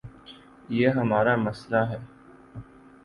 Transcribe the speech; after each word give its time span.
یہ 0.69 0.87
ہمار 0.89 1.25
امسئلہ 1.27 1.81
ہے۔ 1.89 1.99